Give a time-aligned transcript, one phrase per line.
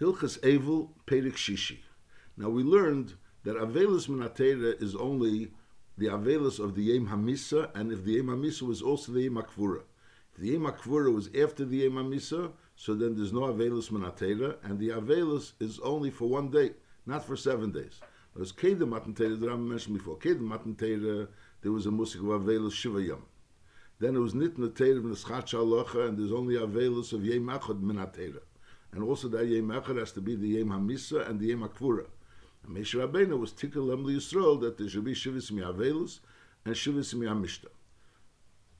[0.00, 1.78] Hilchas Evel Perik Shishi.
[2.36, 5.52] Now we learned that Avelus Minatera is only
[5.96, 9.42] the Avelus of the Yem Hamisa, and if the Yem Hamisa was also the Yem
[9.42, 9.80] Akvura.
[10.34, 14.56] If the Yem Akvura was after the Yem Hamisa, so then there's no Avelus Minatera,
[14.64, 16.72] and the Avelus is only for one day,
[17.06, 17.98] not for seven days.
[18.34, 20.18] There's Kedem Matan that I mentioned before.
[20.18, 20.76] Kedem Matan
[21.62, 23.24] there was a musik of Avelus Shiva Yom.
[23.98, 28.40] Then it was Nitna from the Schatcha and there's only Avelus of Yem Achad Minatera.
[28.92, 32.06] And also that Yem Echad has to be the Yem Hamisa and the Yem Akvura.
[32.64, 36.20] And Moshe Rabbeinu was Tikkel Lem Yisrael that there should be Shivas Mi'avelus
[36.64, 37.68] and Shivas Mi'amishta.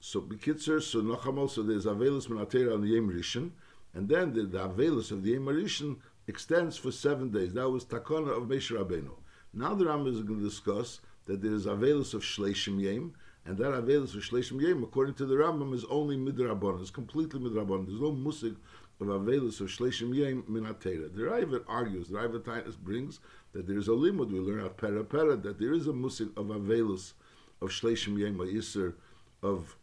[0.01, 3.51] So Bekitzer, so Nachamol, so there's Avelus Minatera on the Yem Rishon,
[3.95, 5.97] and then the, the Avelus of the Yem Rishon
[6.29, 7.55] extends for seven days.
[7.55, 9.11] That was Takona of Moshe Rabbeinu.
[9.53, 13.15] Now the Rambam is going to discuss that there is Avelus of Shleishim Yem,
[13.47, 16.81] and that Avelus of Shleishim Yem, according to the Rambam, is only Midrabon.
[16.81, 17.87] It's completely Midrabon.
[17.87, 18.57] There's no musik
[19.01, 21.15] of Avelus of Shleishim Yem Minatera.
[21.15, 23.21] The Raavad argues, the Raavad Titus brings
[23.53, 26.29] that there is a limud, we learn at Pera Pera, that there is a musik
[26.37, 27.13] of Avelus
[27.61, 28.95] of Shleishim Yem, or Yisr,
[29.43, 29.77] of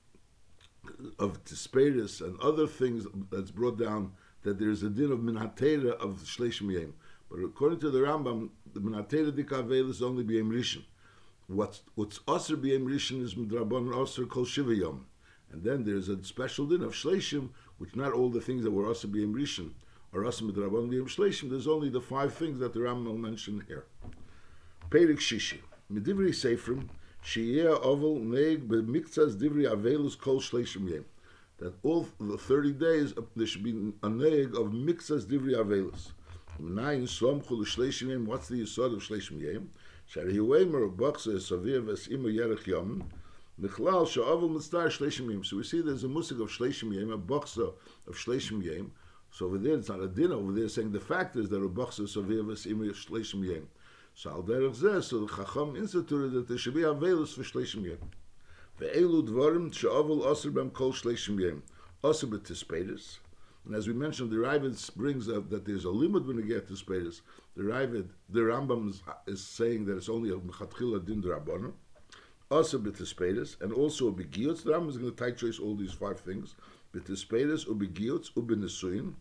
[1.18, 5.92] of Tisperis and other things that's brought down that there is a din of Minatera
[5.92, 6.94] of Shleishim Yem.
[7.30, 10.84] But according to the Rambam, the Minatera Dikavel is only B'Yem Rishon.
[11.48, 15.06] What's what's Aser B'Yem Rishon is Midrabon Aser Kol Shiva Yom.
[15.54, 18.88] And then there's a special din of Shleishim, which not all the things that were
[18.88, 19.70] also B'Yem Rishon
[20.12, 21.52] are Aser Midrabon B'Yem Shleishim.
[21.52, 23.86] There's only the five things that the Rambam mentioned here.
[24.90, 25.60] Perik Shishi.
[25.92, 26.90] Medivri Seifrim,
[27.24, 31.06] Shiyeh Oval Neig B'Miktzas Divri Avelus Kol Shleishim Yem.
[31.60, 36.14] That all the 30 days, uh, there should be a neig of Mixas Divri Avelus.
[36.60, 39.70] Nine Slomchu L'Shleishim Yem, what's the Yisod of Shleishim Yem?
[40.08, 43.04] Shari Huemer Baksa Savir Ves'imu Yerech Yom,
[43.62, 45.46] Michlal Sha'avel Mitzdar Shleishim.
[45.46, 47.68] So we see there's a musik of Shleishim Yem, a boxer
[48.08, 48.92] of Shleishim Yem.
[49.32, 51.70] So over there, it's not a din over there saying the fact is that a
[51.70, 53.68] Baksa Savir Ves'imu Shleishim Yem.
[54.16, 57.84] So al derech zeh, so the Chacham instituted that there should be Avelus for Shleishim
[57.84, 58.00] Yem.
[58.80, 61.62] Ve'elu dvarim she'avel aser bem kol shleishim yem.
[62.04, 63.20] Aser b'tispetis.
[63.66, 66.68] And as we mentioned, the Raavad brings up that there's a limit when you get
[66.68, 67.22] to Spedis.
[67.56, 71.72] The Raavad, the Rambam is, is saying that it's only a mechatchila din drabana.
[72.54, 74.64] Also b'tispedis, and also a begiyotz.
[74.64, 76.54] The Rambam is going to tight trace all these five things.
[76.94, 79.16] B'tispedis, ubegiyotz, ubenesuin,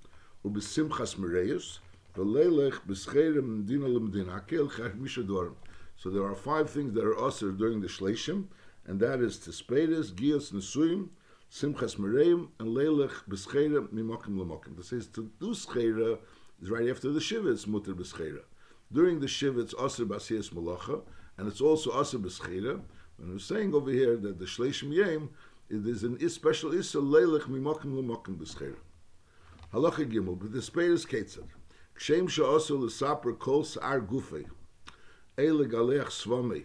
[0.44, 1.78] ubesimchas mereus,
[2.14, 5.54] v'leilech b'scherim dina lemdin, hakel chach mishadorim.
[5.96, 8.48] So there are five things that are usher during the shleishim,
[8.84, 11.08] and that is Tispedes, Gios Nesuim,
[11.50, 14.76] Simchas Mereim, and Leilech Beschera Mimokim Lamokim.
[14.76, 16.18] This says to do Schera
[16.60, 17.94] is right after the Shiva, it's Mutter.
[18.92, 21.00] During the Shiva, it's Aser Basias Malacha,
[21.38, 22.82] and it's also Aser Beschera.
[23.22, 25.30] And we're saying over here that the Shleishim Yem,
[25.70, 28.74] it is an is special Issa Leilech Mimokim Lamokim Beschera.
[29.72, 31.46] Halacha Gimel, but the Tispedes Ketzad.
[31.96, 34.44] Kshem Sha'asu L'Sapra Kol Sa'ar Gufei,
[35.38, 36.64] Eile Galech Svamei,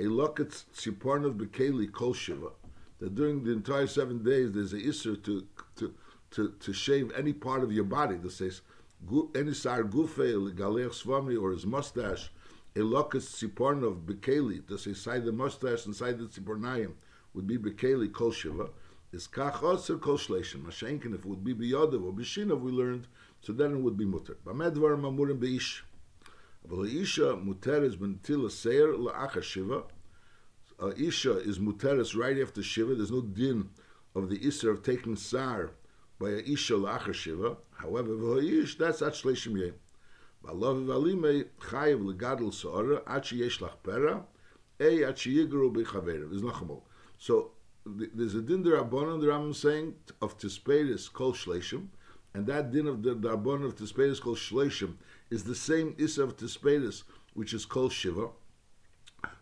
[0.00, 2.50] a locket tzipornov bekeli kol shiva,
[2.98, 5.46] that during the entire seven days there's a isser to,
[5.76, 5.94] to,
[6.32, 8.16] to, to shave any part of your body.
[8.16, 8.62] That says,
[9.36, 12.32] any sar gufe, galech svami, or his mustache,
[12.74, 16.92] Elokas Sipornov Bekeli, to say side the mustache and side the Sipornayim
[17.34, 18.70] would be Bekeli Kol Shiva,
[19.12, 20.64] is Kach Oser Kol Shleishim.
[20.64, 23.06] Mashenkin, if it would be Biyodov or Bishinov, we learned,
[23.42, 24.38] so then it would be Mutter.
[24.44, 25.82] Bamedvar Mamurim Beish.
[26.66, 29.82] But Isha Muteres Bentila Seir La'acha Shiva.
[30.80, 32.94] Uh, Isha is muteris right after Shiva.
[32.94, 33.68] There's no din
[34.14, 35.72] of the Isser of taking Sar
[36.18, 37.56] by Isha La'acha Shiva.
[37.72, 39.72] However, Va'ish, that's at Shleishim Yeh.
[40.44, 44.24] Balov valime khayb le gadol sor at she yesh lach pera,
[44.80, 46.28] ey at she yigru bi khaver.
[46.28, 46.82] There's noch.
[47.18, 47.52] So
[47.86, 51.88] there's a din der abonon that I'm saying of Tisperis kol shleshim,
[52.34, 54.94] and that din of the, the abonon of Tisperis kol shleshim
[55.30, 57.04] is the same is of Tisperis,
[57.34, 58.28] which is kol shiva,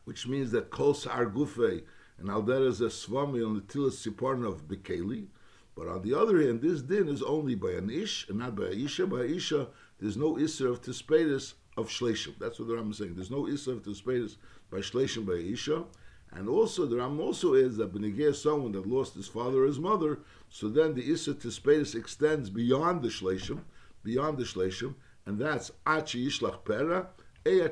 [0.05, 1.83] which means that kol sar Gufei,
[2.19, 5.29] and al der is a swami on the tilas sipornov Bekeli,
[5.77, 8.67] But on the other hand, this din is only by an ish and not by
[8.67, 9.07] a isha.
[9.07, 12.39] By a isha, there's no isser of tispedis of shleishim.
[12.39, 13.15] That's what the Ram is saying.
[13.15, 14.37] There's no isser of tispedis
[14.71, 15.85] by shleishim by a isha.
[16.33, 19.81] And also, the Ram also is that benegeh someone that lost his father or his
[19.81, 23.61] mother, so then the isser tispedis extends beyond the shleishim,
[24.05, 24.95] beyond the shleishim,
[25.27, 27.09] and that's achi yishlach pera,
[27.47, 27.71] and the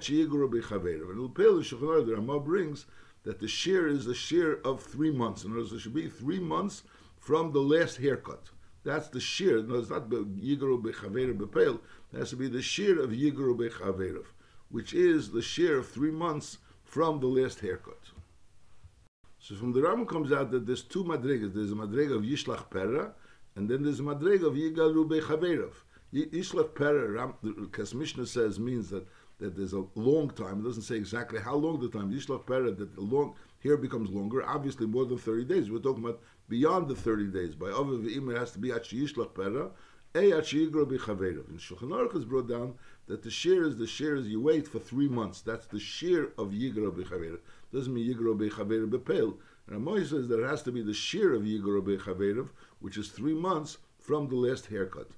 [2.14, 2.86] Rama brings
[3.24, 5.44] that the shear is a shear of three months.
[5.44, 6.84] In other words, it should be three months
[7.28, 8.44] from the last haircut.
[8.84, 9.62] That's the shear.
[9.62, 11.78] No, it's not Yigaru Bechaver Bepel.
[12.10, 14.24] It has to be the shear of Yigaru Bechaverov,
[14.70, 18.00] which is the shear of three months from the last haircut.
[19.40, 21.52] So from the Rambam comes out that there's two madrigas.
[21.52, 23.12] There's a madrig of Yishlach Pera,
[23.56, 25.74] and then there's a madrig of Yigaru Bechaverov.
[26.14, 29.06] Yishlach Pera, because Mishnah says, means that,
[29.38, 30.60] that there's a long time.
[30.60, 32.10] It doesn't say exactly how long the time.
[32.10, 35.70] Yishlach Pera, that the long, here it becomes longer, obviously more than 30 days.
[35.70, 37.54] We're talking about beyond the 30 days.
[37.54, 39.70] By Ava V'im, it has to be Achi Yishlach Pera,
[40.14, 41.48] Achi Yigro B'Chaverav.
[41.48, 42.74] And Shulchan Aruch has brought down
[43.06, 45.40] that the shear is the shear is you wait for three months.
[45.40, 47.40] That's the shear of Yigro B'Chaverav.
[47.72, 49.36] Doesn't mean Yigro B'Chaverav B'Pel.
[49.70, 52.48] And says that it has to be the shear of Yigro B'Chaverav,
[52.80, 55.10] which is three months from the last haircut.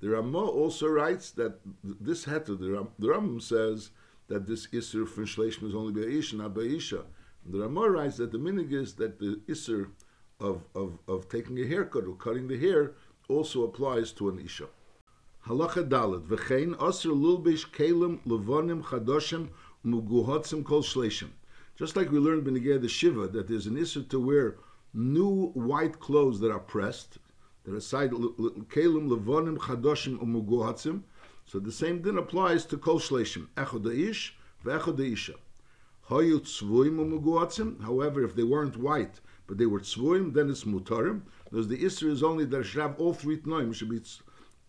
[0.00, 3.90] The Ramah also writes that this heter, the, Ram, the Rambam says
[4.28, 7.04] that this Isser from Shleishim is only by Isha, not by Isha.
[7.46, 9.90] The Ramah writes that the minig is that the Isser
[10.40, 12.92] of, of, of taking a haircut or cutting the hair
[13.28, 14.68] also applies to an Isha.
[15.46, 19.48] Halacha Dalet, V'chein Asr Lulbish Kalim Levonim Chadoshim
[19.84, 21.28] Muguhotzim Kol Shleishim.
[21.76, 24.56] Just like we learned in the Shiva that there's an Isser to wear
[24.94, 27.18] new white clothes that are pressed,
[27.64, 31.02] that are side kelim levonim chadoshim umuguhatzim.
[31.44, 33.48] So the same thing applies to kol shleishim.
[33.56, 35.34] Echod ish ve'echod isha.
[36.08, 36.42] However,
[38.24, 41.22] if they weren't white, but they were tzvuim, then it's mutarim.
[41.44, 43.74] Because the isra is only that have all three tnoim.
[43.74, 44.00] should be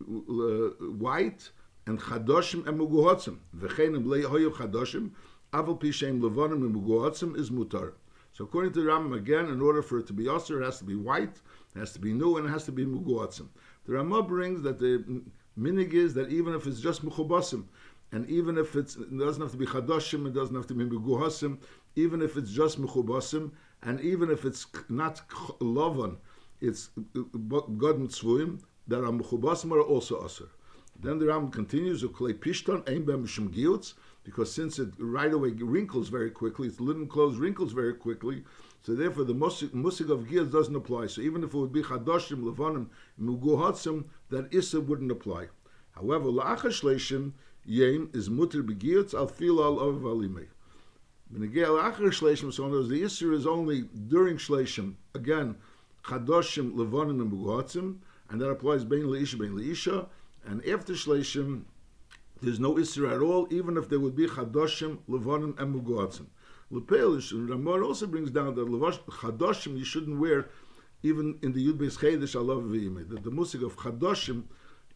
[0.02, 1.50] uh, white
[1.88, 3.38] and chadoshim and muguhatzim.
[3.58, 5.12] V'chenim le'hoyu chadoshim.
[5.54, 7.94] Aval pishem levonim and muguhatzim is mutarim.
[8.34, 10.78] So according to the Rambam, again, in order for it to be osir, it has
[10.80, 11.42] to be white,
[11.74, 13.48] it has to be new, and it has to be muguatzim.
[13.86, 15.22] The Ramah brings that the
[15.58, 17.64] minig is that even if it's just muchubasim,
[18.16, 21.58] and even if it doesn't have to be chadoshim, it doesn't have to be muguhasim,
[21.98, 23.52] even if it's just muchubasim,
[23.84, 25.22] and even if it's not
[25.60, 26.16] lovan,
[26.62, 30.48] it's uh, uh, god mitzvuyim, that are muchubasim are also osir.
[30.98, 36.08] Then the Ram continues, "Uklei pishton ein bem giyutz," because since it right away wrinkles
[36.08, 38.46] very quickly, its linen clothes wrinkles very quickly,
[38.84, 41.08] so therefore the musik of gears doesn't apply.
[41.08, 42.88] So even if it would be chadoshim, levanim,
[43.22, 45.50] muguhatzim, that issa wouldn't apply.
[45.92, 47.34] However, la'achar shleishim
[47.66, 50.02] yem is mutter begiyutz al fil al of.
[50.02, 50.48] Benegel
[51.34, 54.96] la'achar shleishim, the issa is only during shleishim.
[55.14, 55.56] Again,
[56.04, 60.08] chadoshim, levonim and and that applies bein leisha, bein leisha,
[60.46, 61.64] and after shleishim
[62.42, 66.26] there's no Isra at all, even if there would be Chadoshim, levonim and Mugoatzim.
[66.72, 70.50] Lepelish, and Ramar also brings down that Chadoshim you shouldn't wear
[71.02, 73.10] even in the Yud Beis Chedesh.
[73.10, 74.44] That the musik of Chadoshim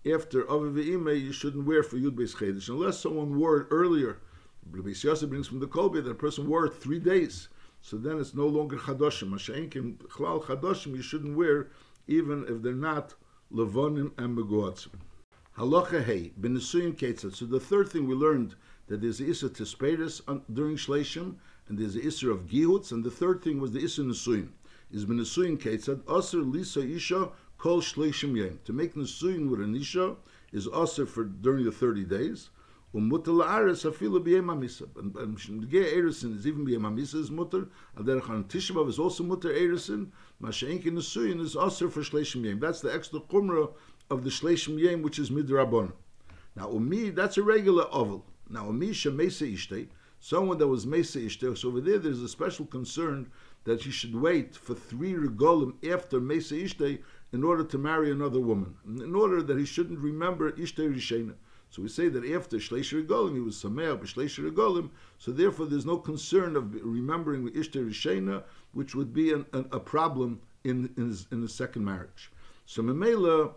[0.05, 4.19] after Aviv V'imei you shouldn't wear for Yud Beis Chedesh unless someone wore it earlier.
[4.71, 7.49] Beis Yosef brings from the Kolbo that a person wore it three days.
[7.81, 9.29] So then it's no longer Chadoshim.
[9.29, 11.69] Masha'inkim, Chlal Chadoshim you shouldn't wear
[12.07, 13.13] even if they're not
[13.51, 14.93] Levanim and Mugoatzim.
[15.57, 17.35] Halacha hey, b'nesuyin ketzat.
[17.35, 18.55] So the third thing we learned
[18.87, 20.21] that there's the issa tisperis
[20.53, 21.35] during shleishim,
[21.67, 24.49] and there's the issa of gihutz, and the third thing was the issa nesuyin.
[24.91, 28.59] Is b'nesuyin ketzat aser lisa isha kol shleishim yem.
[28.65, 30.15] To make nesuyin with an isha
[30.51, 32.49] is aser for during the thirty days.
[32.95, 34.87] Umutal aris afilu b'yem hamisa.
[34.97, 37.67] And shmige erisin is even b'yem hamisa is mutter.
[37.95, 40.07] Aderech on Tishabav is also mutter erisin.
[40.41, 42.59] Masha'enkin nesuyin is aser for shleishim yem.
[42.59, 43.69] That's the extra kumrah
[44.09, 45.91] of the Shleishim Yem, which is Midrabon.
[46.55, 48.25] Now, Umi, that's a regular oval.
[48.49, 49.87] Now, Umi Shemesa Ishte,
[50.19, 53.31] someone that was Mesa Ishte, so over there there's a special concern
[53.65, 58.39] that he should wait for three regolim after Mesa Ishte in order to marry another
[58.39, 61.35] woman, in order that he shouldn't remember Ishte Rishena.
[61.69, 65.85] So we say that after Shleisha Regolim, he was Sameach, Shleisha Regolim, so therefore there's
[65.85, 68.43] no concern of remembering Ishte Rishena,
[68.73, 72.31] which would be an, an, a problem in, in, his, in the second marriage.
[72.65, 73.53] So Memela,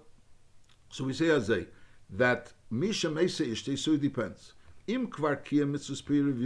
[0.91, 1.67] so we say Azay,
[2.11, 4.53] that Misha Mesa Ishte, so it depends.
[4.87, 6.37] Im kvar kia mitzvah spirit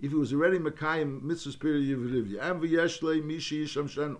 [0.00, 4.18] if he was already Mekayim mitzvah Yerivya, and v'yeshle Misha Yisham Shenu,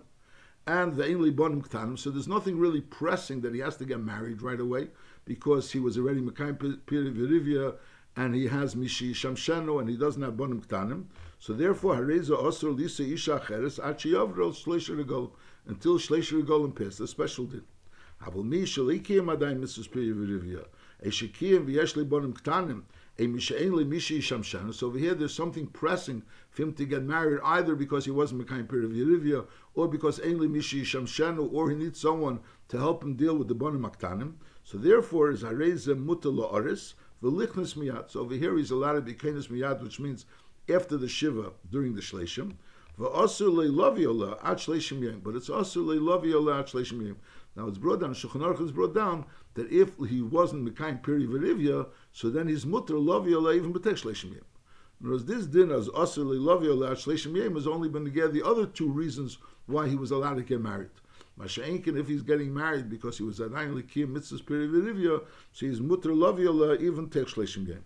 [0.65, 1.99] and the Ainli Bonim Ktanim.
[1.99, 4.89] So there's nothing really pressing that he has to get married right away
[5.25, 7.75] because he was already Mekayim Pirivirivya
[8.15, 11.05] and he has Mishi shamshano, and he doesn't have Bonim Ktanim.
[11.39, 15.31] So therefore, Hareza osur Lisa Isha Cheres Achiyavro Shleisher Regolim
[15.65, 17.63] until Shleisher Regolim passed, a special din.
[18.23, 19.89] Avul Mi Shalikiyim Adayim Mrs.
[19.89, 20.65] Pirivirivya.
[21.03, 22.83] Eshikiyim v'yeshli Bonim Ktanim.
[23.15, 28.45] So over here, there's something pressing for him to get married, either because he wasn't
[28.45, 32.39] Mekayim Yerivia, or because Ainli Mishi Shamshanu, or he needs someone
[32.69, 34.33] to help him deal with the Bonim Aktanim.
[34.63, 38.09] So therefore, is Hareza Mutala Oris, Velichnis Miyat.
[38.09, 40.25] So over here, he's allowed to be Kainis Miyat, which means
[40.67, 42.55] after the Shiva, during the Shleshim.
[42.95, 45.01] But it's also leilaviola at shleshim
[47.01, 47.17] yom.
[47.55, 51.27] Now it's brought down, Shulchan Aruch is brought down that if he wasn't Mekayim Piri
[51.27, 54.43] Verivya, so then his mutter Lavia even B'tek Shleishim Yem.
[54.99, 58.89] Whereas this din as Asr Lavia Shleishim Yem has only been together the other two
[58.89, 60.89] reasons why he was allowed to get married.
[61.39, 66.09] Masha'inkin, if he's getting married because he was an Likim Mitzvah's Perivirivya, so he's Mutter
[66.09, 67.83] Loviola, even Tech Shleshim game.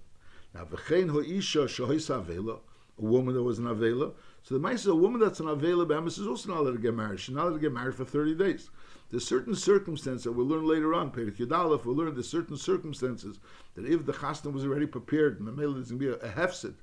[0.53, 2.59] Now, V'chein Ho'isha Shahois Avela,
[2.99, 4.13] a woman that was an Avela.
[4.47, 6.93] So the Maisa, a woman that's an Avela Bemis is also not allowed to get
[6.93, 7.19] married.
[7.19, 8.69] She's not allowed to get married for 30 days.
[9.11, 13.39] There's certain circumstances that we'll learn later on, Perik Yudalef, we'll learn there's certain circumstances
[13.75, 16.75] that if the chasna was already prepared, Mamela is going to be a, a hefset,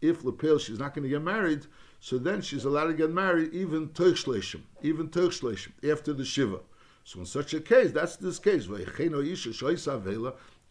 [0.00, 1.66] if Lepel she's not going to get married,
[1.98, 6.60] so then she's allowed to get married even Toich even Toich after the Shiva.
[7.02, 8.68] So in such a case, that's this case,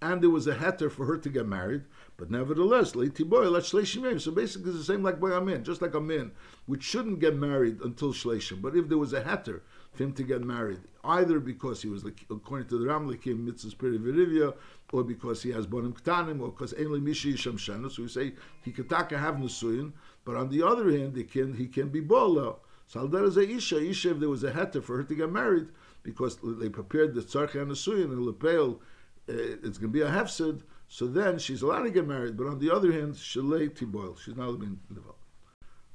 [0.02, 1.84] and there was a heter for her to get married,
[2.16, 6.32] but nevertheless, So basically, it's the same like boy amin, just like a man,
[6.68, 8.62] which shouldn't get married until shleishim.
[8.62, 12.06] But if there was a heter for him to get married, either because he was,
[12.30, 14.54] according to the Ram, Likim mitzvahs perivirivya,
[14.94, 18.72] or because he has bonim ktanim, or because ainli mishi yisham So we say he
[18.72, 19.92] could have nusuyin,
[20.24, 22.56] but on the other hand, he can he can be bola.
[22.88, 25.68] So is a isha, isha if there was a heter for her to get married,
[26.04, 28.82] because they prepared the tzarcha and nusuyin and lepel
[29.30, 32.36] Eh, it's going to be a hefsid, so then she's allowed to get married.
[32.36, 35.20] But on the other hand, shalei tiboil, she's not allowed to be involved.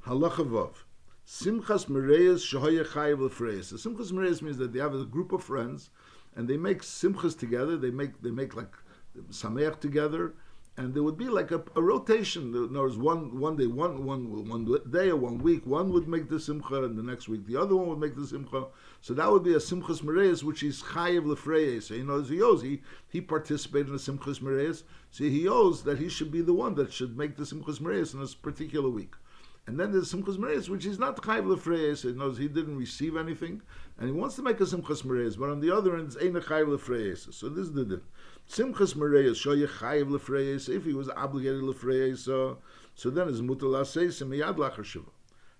[0.06, 0.74] Halacha vav.
[1.26, 3.64] Simchas Mereyes Shahoye Chayiv.
[3.64, 5.90] So Simchas Mereyes means that they have a group of friends
[6.36, 7.76] and they make simchas together.
[7.76, 8.74] They make they make like
[9.30, 10.34] sameach together,
[10.76, 12.50] and there would be like a, a rotation.
[12.50, 16.28] There was one one day, one one one day or one week, one would make
[16.28, 18.66] the simcha, and the next week the other one would make the simcha.
[19.00, 21.84] So that would be a simchas mereis, which is chayiv lefreyes.
[21.84, 25.84] So he knows he owes he he participated in the simchas mereis, so he owes
[25.84, 28.90] that he should be the one that should make the simchas mereis in this particular
[28.90, 29.14] week.
[29.66, 32.02] And then there's Simchas Mereis, which is not Chayiv Lefreyes.
[32.02, 33.62] He knows he didn't receive anything,
[33.98, 36.34] and he wants to make a Simchas Mereis, but on the other end, it's Ein
[36.34, 37.32] Chayiv Lefreyes.
[37.32, 38.02] So this is the din.
[38.48, 40.68] Simchas show you Chayiv Lefreyes.
[40.68, 42.58] If he was obligated Lefreyes, so,
[42.94, 45.10] so then it's Mutal Aseisim Miyad Lachar Shiva.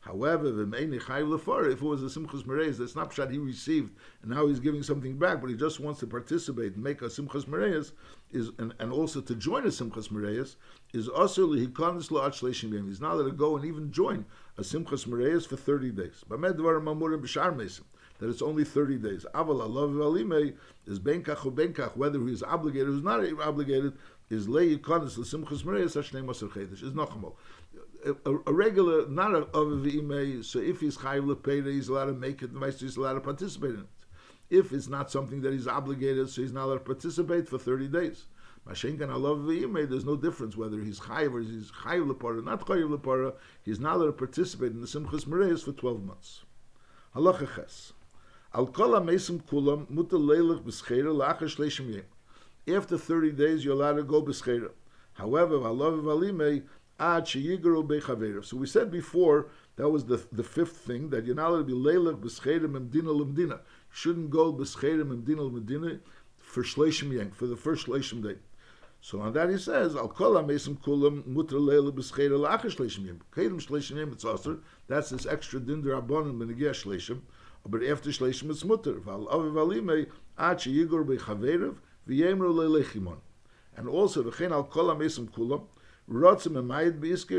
[0.04, 4.61] However, if it was a Simchas Mereis, that's not Pshat he received, and now he's
[4.61, 7.92] giving something back, but he just wants to participate and make a Simchas Mereis,
[8.30, 10.56] is, and, and also to join a Simchas Mereis,
[10.92, 12.87] is also Lihikanis La'at Shleshim Yem.
[12.87, 14.26] He's not allowed to go and even join
[14.58, 16.23] a Simchas Mereis for 30 days.
[18.18, 19.26] That it's only 30 days.
[19.34, 20.54] Aval Valime
[20.87, 23.94] is Benkach or Benkach, whether he's obligated or he's not obligated,
[24.28, 27.34] is Lei Yikonis L'Simchas Mereis, Hashnei Masar Chedesh, is Nachamol
[28.04, 32.42] a, a, regular, not a Avivime, so if he's Chayiv Lepeda, he's allowed to make
[32.42, 33.87] it, he's allowed to participate in it.
[34.50, 37.88] If it's not something that he's obligated, so he's not allowed to participate for 30
[37.88, 38.25] days.
[38.68, 43.34] Mashenkan Alav there's no difference whether he's Chayiv or he's Chayiv Lepara, not Chayiv Lepara,
[43.62, 46.44] he's not allowed to participate in the Simchas Mereis for 12 months.
[47.14, 47.92] Halacha.
[48.54, 52.76] Al kol ha-mesim kulam mutal leilach b'schera la'achar shleishim yem.
[52.76, 54.70] After 30 days, you're allowed to go b'schera.
[55.14, 56.62] However, alav v'alimei,
[56.98, 61.64] so we said before that was the the fifth thing that you're not allowed to
[61.64, 63.60] be leilach b'scherim emdina lemdina.
[63.90, 65.98] Shouldn't go b'scherim emdina lemdina
[66.36, 68.36] for shleishim yank for the first shleishim day.
[69.00, 73.22] So on that he says al kol hamesim kulam mutter leila b'scherim la'achar shleishim yank.
[73.34, 74.24] Kedem shleishim yank it's
[74.86, 77.22] that's this extra din derabanan b'negiyah shleishim.
[77.66, 79.00] But after shleishim it's mutter.
[79.00, 80.06] Val aviv alimei
[80.38, 81.74] ad sheyigor b'chaverev
[82.08, 83.18] v'yemru leilechimon.
[83.76, 85.66] And also v'chein al kol kulam
[86.06, 87.30] There's two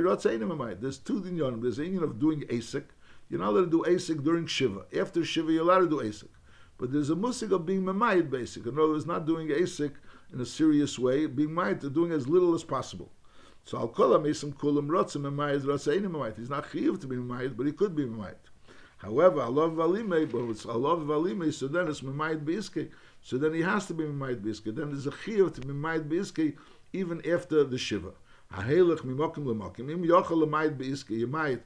[1.21, 1.61] dinyonim.
[1.61, 2.85] There's a of doing asik.
[3.29, 4.85] You're not allowed to do asik during Shiva.
[4.99, 6.29] After Shiva, you're allowed to do asik.
[6.77, 8.65] But there's a musik of being memayid basic.
[8.65, 9.93] In other words, not doing asik
[10.33, 13.11] in a serious way, being mayid, doing as little as possible.
[13.65, 16.37] So I'll call him Esim Kulam Rotzim Memayid Rotzaini Memayid.
[16.37, 18.35] He's not chiv to be Memayid, but he could be Memayid.
[18.97, 22.89] However, Allah Valime, but it's Allah Valime, so then it's Memayid Biske.
[23.23, 24.75] So then he has to be Memayid Biske.
[24.75, 26.55] Then there's a chiv to be Memayid Biske
[26.93, 28.11] even after the Shiva.
[28.53, 29.91] Ahelech mimokim lemokim.
[29.91, 31.11] Im yochel lemayit beiske.
[31.11, 31.63] You might.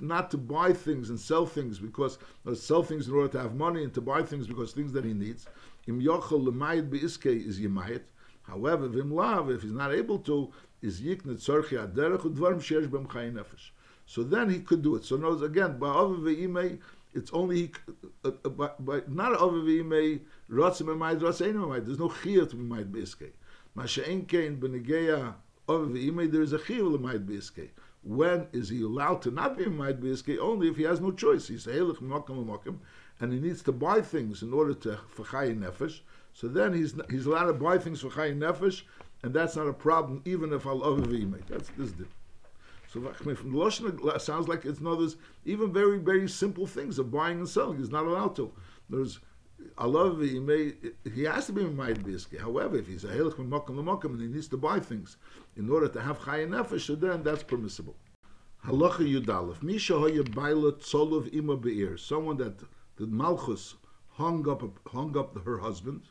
[0.00, 3.54] not to buy things and sell things because or sell things in order to have
[3.54, 5.46] money and to buy things because things that he needs.
[5.86, 8.02] Im yochel lemayit beiske is yimayit.
[8.42, 13.06] However, vim lav, if he's not able to, is yiknet tzorchi aderech udvarm sheyesh bem
[13.06, 13.70] nefesh.
[14.06, 15.04] So then he could do it.
[15.04, 16.78] So notice again, ba'av ve'imei,
[17.14, 17.72] it's only
[18.24, 20.20] uh, uh, by, by, not over ve'imei
[20.50, 21.84] rotzim emayit rotzim emayit.
[21.84, 23.32] There's no chiyat emayit beiske.
[23.74, 23.84] Ma
[25.68, 27.70] she'en kein b'negeya there is a chiyuv l'mayit biske.
[28.02, 30.38] When is he allowed to not be mayit biske?
[30.38, 31.48] Only if he has no choice.
[31.48, 32.78] He's heilig mokim
[33.20, 36.00] and he needs to buy things in order to for nefesh.
[36.32, 38.82] So then he's he's allowed to buy things for chayin nefesh,
[39.22, 41.44] and that's not a problem even if al imay.
[41.48, 42.08] That's this dip.
[42.92, 45.00] So from the lashon sounds like it's not
[45.44, 47.78] even very very simple things of buying and selling.
[47.78, 48.52] He's not allowed to.
[48.88, 49.18] There's
[49.76, 50.72] Allah, he may
[51.14, 52.40] he has to be Mamayid Biski.
[52.40, 55.16] However, if he's a Helich Mamakam Lamakam and he needs to buy things
[55.56, 57.96] in order to have Chayin Nefesh, then that's permissible.
[58.64, 59.62] Halacha Yudalef.
[59.62, 61.96] Misha Hoya Baila Tzolov Ima Be'ir.
[61.96, 62.58] Someone that
[62.96, 63.76] the Malchus
[64.10, 66.02] hung up hung up her husband,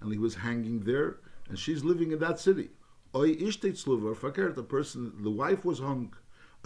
[0.00, 1.18] and he was hanging there,
[1.48, 2.70] and she's living in that city.
[3.14, 3.76] Oy ishtet
[4.16, 6.14] fakert, the person, the wife was hung,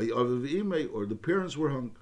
[0.00, 1.96] Oy aviv or the parents were hung,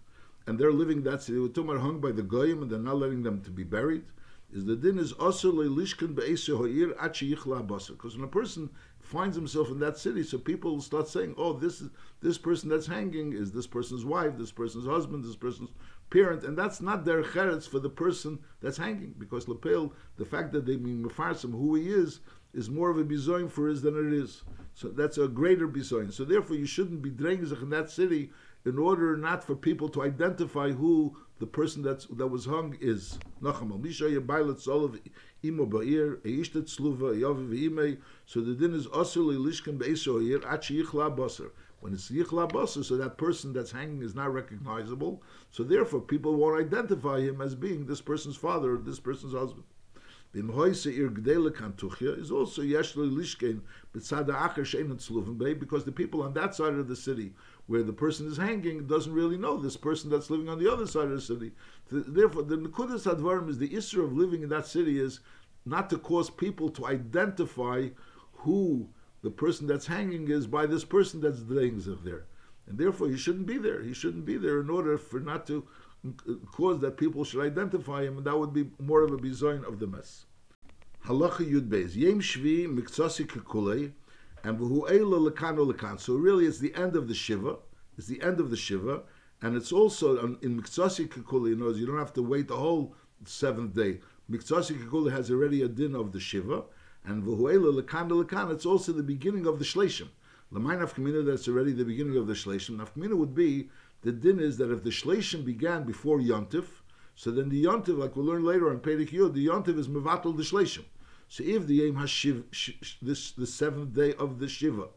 [0.47, 1.38] and they're living that city.
[1.38, 4.05] Were hung by the goyim, and they're not letting them to be buried.
[4.54, 8.70] Is the din is also lishkan hoir Because when a person
[9.00, 12.87] finds himself in that city, so people start saying, "Oh, this is this person that's
[12.87, 15.70] hanging is this person's wife, this person's husband, this person's
[16.08, 20.52] parent," and that's not their cheretz for the person that's hanging, because lapel, the fact
[20.52, 22.20] that they mean mefarsim who he is,
[22.52, 24.44] is more of a bizoin for us than it is.
[24.75, 26.12] So that's a greater bizoin.
[26.12, 28.30] So therefore, you shouldn't be drengzach in that city
[28.64, 33.18] in order not for people to identify who the person that's that was hung is.
[33.42, 33.64] So the
[38.59, 41.50] din is asur lishkan be'esoyer at yichla basar.
[41.80, 45.23] When it's yichla basar, so that person that's hanging is not recognizable.
[45.50, 49.64] So therefore, people won't identify him as being this person's father or this person's husband
[50.35, 52.62] is also
[55.54, 57.33] because the people on that side of the city
[57.66, 60.87] where the person is hanging doesn't really know this person that's living on the other
[60.87, 61.52] side of the city.
[61.90, 65.21] Therefore, the nekudas advarim is the issue of living in that city is
[65.64, 67.88] not to cause people to identify
[68.33, 68.88] who
[69.23, 72.26] the person that's hanging is by this person that's dreying there.
[72.66, 73.83] And therefore, he shouldn't be there.
[73.83, 75.66] He shouldn't be there in order for not to
[76.06, 79.66] uh, cause that people should identify him, and that would be more of a bizoin
[79.66, 80.26] of the mess.
[81.06, 83.92] Halacha Yud Beis Yem Shvi Miktsasi Kekulei
[84.44, 85.98] and V'hu Eila Lekano Lekan.
[85.98, 87.56] So really, it's the end of the shiva.
[87.96, 89.02] It's the end of the shiva,
[89.42, 91.50] and it's also um, in Miktsasi Kekulei.
[91.50, 94.00] You know, you don't have to wait the whole seventh day.
[94.30, 96.62] Miktsasi Kekulei has already a din of the shiva,
[97.04, 98.52] and V'hu Eila Lekano Lekan.
[98.52, 100.08] It's also the beginning of the shleishim.
[100.50, 102.76] L'may nafkamina, that's already the beginning of the shleishim.
[102.76, 103.70] Nafkamina would be
[104.02, 106.66] the din is that if the shleishim began before yontif,
[107.16, 110.36] so then the yontif, like we'll learn later on Perek Yod, the yontif is mevatel
[110.36, 110.84] the shleishim.
[111.28, 112.45] So if the yom hashiv,
[113.02, 114.88] this the seventh day of the shiva,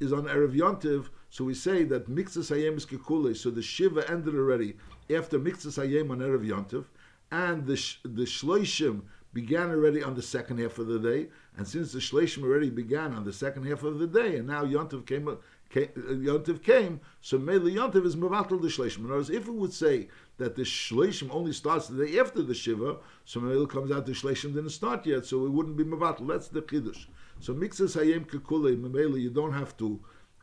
[0.00, 3.36] is on erev yontiv, so we say that mixas hayem is kekule.
[3.36, 4.76] So the shiva ended already
[5.14, 6.84] after mixas hayem on erev yontiv,
[7.30, 9.02] and the the shleishim
[9.32, 13.14] began already on the second half of the day, and since the shleishim already began
[13.14, 15.34] on the second half of the day, and now yontiv came uh,
[15.72, 18.98] Came, uh, Yontiv came, so Mele Yontiv is Mavatal the Shleishim.
[18.98, 20.08] In other words, if it would say
[20.42, 24.12] that the Shleishim only starts the day after the Shiva, so Mele comes out the
[24.12, 26.26] Shleishim didn't start yet, so it wouldn't be Mavatal.
[26.26, 27.06] That's the Chiddush.
[27.40, 30.00] So Mixas Hayem Kekule, Mele, you don't have to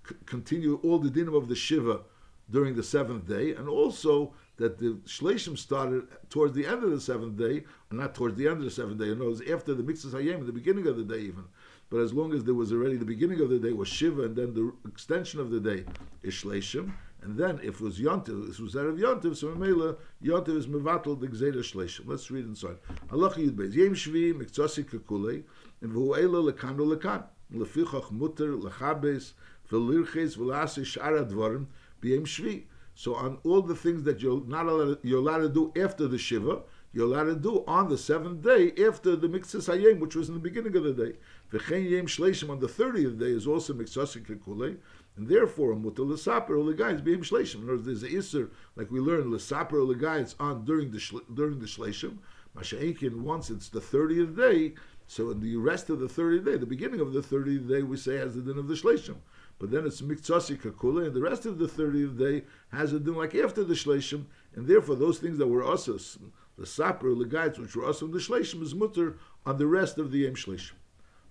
[0.07, 2.01] c- continue all the dinim of the Shiva
[2.49, 7.01] during the seventh day, and also that the Shleishim started towards the end of the
[7.01, 9.11] seventh day, and not towards the end of the seventh day.
[9.11, 11.45] In other after the Mixas Hayem, the beginning of the day even.
[11.89, 14.35] But as long as there was already the beginning of the day was Shiva, and
[14.35, 15.85] then the extension of the day
[16.21, 20.55] is Shleishim, and then if it was Yontiv, this was Erev Yontiv, so Mela, Yontiv
[20.57, 22.01] is Mevatel the Gzeda Shleishim.
[22.05, 22.77] Let's read inside.
[23.11, 23.73] Allah Yud Beis.
[23.73, 25.43] Yem Shvi, Miktsasi Kekulei,
[25.81, 27.23] and Lekanu Lekan.
[27.53, 29.33] Lefichach Mutter, Lechabes,
[29.69, 31.65] Velirches, Velasi, Shara Dvarim,
[32.01, 32.63] B'yem Shvi.
[32.95, 36.17] So on all the things that you're not allowed, you're allowed to do after the
[36.17, 36.61] Shiva,
[36.93, 40.35] you're allowed to do on the seventh day after the Miktsas Hayem, which was in
[40.35, 41.13] the beginning of the day.
[41.51, 44.77] V'chein yem shleishim on the thirtieth day is also miksasik kekulei,
[45.17, 47.55] and therefore mutal lesaper oligayis beim shleishim.
[47.55, 51.57] In other words, there's a iser like we learned lesaper oligayis on during the during
[51.57, 52.19] the shleishim.
[52.55, 54.75] Masha'inkin once it's the thirtieth day,
[55.07, 57.97] so in the rest of the thirtieth day, the beginning of the thirtieth day, we
[57.97, 59.15] say has the din of the shleishim.
[59.57, 63.15] But then it's miktsasi kakule, and the rest of the thirtieth day has a din
[63.15, 66.19] like after the shleishim, and therefore those things that were usas,
[66.59, 70.11] the saper, the guides which were usas the shleishim is mutter on the rest of
[70.11, 70.73] the yem shleishim.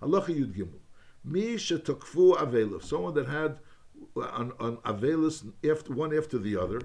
[0.01, 0.79] Halacha Yud Gimel.
[1.23, 3.59] Mi shetakfu avelov, someone that had
[4.15, 6.81] an, an after, one after the other,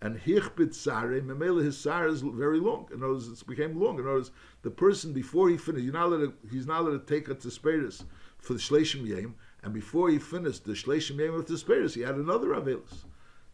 [0.00, 2.88] and hichbit sare, memela his sare is very long.
[2.92, 3.98] In other words, it became long.
[3.98, 4.30] In other words,
[4.62, 7.34] the person before he finished, you're not allowed to, he's not allowed to take a
[7.34, 8.04] tisperis
[8.38, 12.14] for the shleishim yem, and before he finished the shleishim yem of tisperis, he had
[12.14, 13.04] another avelis.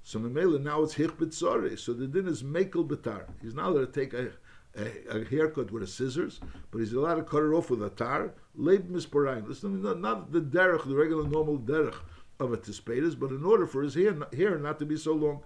[0.02, 1.76] So memela now it's hichbit sare.
[1.78, 3.24] So the din is mekel betar.
[3.40, 4.30] He's not allowed to take a
[4.76, 7.90] a, a, haircut with a scissors, but he's allowed to cut it off with a
[7.90, 8.32] tar.
[8.56, 9.46] Leib misparayim.
[9.48, 11.96] Listen, not, not the derech, the regular normal derech
[12.40, 15.42] of a tispetis, but in order for his hair, hair not to be so long.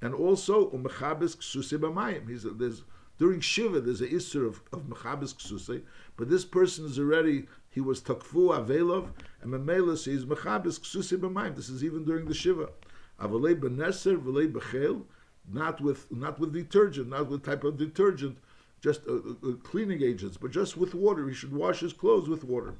[0.00, 2.82] And also, umechabes ksusi He's there's
[3.18, 5.82] during shiva there's a isser of, of mechabes
[6.16, 9.10] but this person is already he was takfu avelov,
[9.42, 10.78] and memela says mechabes
[11.18, 11.56] b'mayim.
[11.56, 12.70] This is even during the shiva.
[13.20, 15.02] Avalei beneser, v'lei bechel,
[15.52, 18.38] not with not with detergent, not with type of detergent,
[18.80, 21.28] just uh, uh, cleaning agents, but just with water.
[21.28, 22.74] He should wash his clothes with water.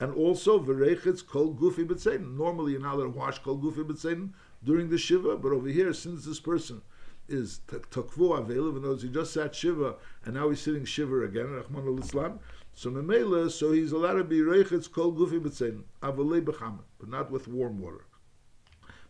[0.00, 2.36] And also, verechitz kol gufi b'tzein.
[2.36, 4.30] Normally, you're not allowed to wash kol gufi b'tzein
[4.62, 6.82] during the shiva, but over here, since this person
[7.28, 11.50] is takvu avela, even though he just sat shiva and now he's sitting shiva again,
[11.50, 12.40] Rahman al-Islam.
[12.74, 17.30] So memela, so he's allowed to be reichetz kol gufi b'tzein, avalei b'chama, but not
[17.30, 18.04] with warm water.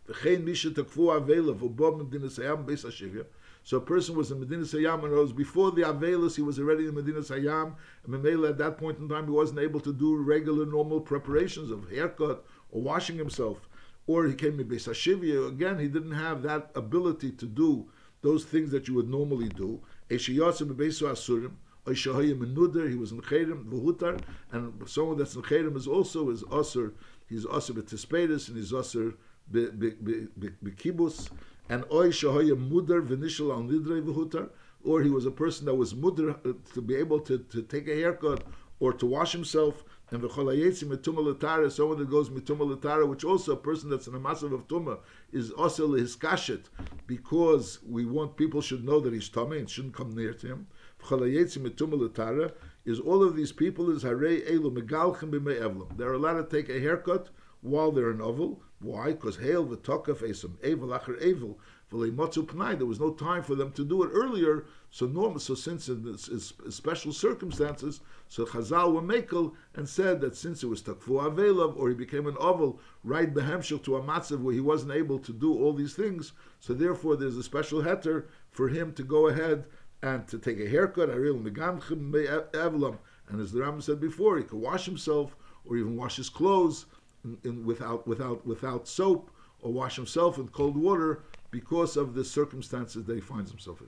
[0.07, 3.25] V'chein misha takvu avela v'bo medinas hayam beis hashivya.
[3.63, 6.87] So a person was in Medina Sayyam and rose before the Avelis, he was already
[6.87, 10.15] in Medina Sayyam, and Memela at that point in time he wasn't able to do
[10.15, 13.69] regular normal preparations of haircut or washing himself.
[14.07, 17.91] Or he came to Beis Hashivya, again he didn't have that ability to do
[18.21, 19.81] those things that you would normally do.
[20.09, 20.35] He was in
[23.21, 24.19] Chedim, Vuhutar,
[24.51, 26.93] and someone that's in Chedim is also is Asur,
[27.27, 29.13] he's Asur B'Tispetis, and he's Asur
[29.51, 31.29] B'Kibus,
[31.69, 32.11] and Oy
[34.83, 37.87] or he was a person that was mudar uh, to be able to, to take
[37.87, 38.43] a haircut
[38.79, 39.83] or to wash himself.
[40.11, 44.15] And v'cholayetzi mituma latara, someone that goes mituma latara, which also a person that's in
[44.15, 44.99] a massive of tuma
[45.31, 46.63] is also hiskashet,
[47.05, 50.67] because we want people should know that he's tummy and shouldn't come near to him.
[51.03, 52.51] V'cholayetzi mituma
[52.85, 55.95] is all of these people is harei elu megalchem b'mei evlam.
[55.97, 57.29] They're allowed to take a haircut
[57.61, 58.63] while they're in oval.
[58.81, 59.11] Why?
[59.11, 61.59] Because hail v'tokaf esam evil acher evil
[61.91, 64.65] there was no time for them to do it earlier.
[64.91, 65.39] So normal.
[65.39, 70.63] So since in, this, in special circumstances, so Chazal were makel and said that since
[70.63, 74.53] it was takfu avelav or he became an oval right behemshel to a matzav where
[74.53, 78.69] he wasn't able to do all these things, so therefore there's a special heter for
[78.69, 79.65] him to go ahead
[80.03, 81.09] and to take a haircut.
[81.09, 82.11] Ariel Megamchum
[82.53, 86.29] Evelam, and as the Ram said before, he could wash himself or even wash his
[86.29, 86.85] clothes
[87.43, 93.05] in, without without without soap or wash himself in cold water because of the circumstances
[93.05, 93.87] that he finds himself in.